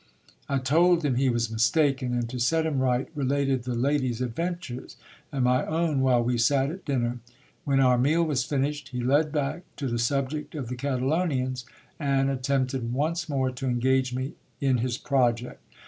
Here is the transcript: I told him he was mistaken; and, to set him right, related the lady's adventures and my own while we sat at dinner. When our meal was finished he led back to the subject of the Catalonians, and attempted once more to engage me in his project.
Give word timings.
I 0.49 0.57
told 0.57 1.05
him 1.05 1.13
he 1.13 1.29
was 1.29 1.51
mistaken; 1.51 2.11
and, 2.15 2.27
to 2.31 2.39
set 2.39 2.65
him 2.65 2.79
right, 2.79 3.07
related 3.13 3.65
the 3.65 3.75
lady's 3.75 4.19
adventures 4.19 4.97
and 5.31 5.43
my 5.43 5.63
own 5.63 6.01
while 6.01 6.23
we 6.23 6.39
sat 6.39 6.71
at 6.71 6.85
dinner. 6.85 7.19
When 7.65 7.79
our 7.79 7.99
meal 7.99 8.23
was 8.23 8.43
finished 8.43 8.89
he 8.89 8.99
led 8.99 9.31
back 9.31 9.61
to 9.75 9.85
the 9.85 9.99
subject 9.99 10.55
of 10.55 10.69
the 10.69 10.75
Catalonians, 10.75 11.65
and 11.99 12.31
attempted 12.31 12.91
once 12.91 13.29
more 13.29 13.51
to 13.51 13.67
engage 13.67 14.11
me 14.11 14.33
in 14.59 14.79
his 14.79 14.97
project. 14.97 15.61